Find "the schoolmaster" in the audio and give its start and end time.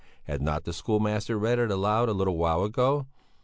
0.63-1.37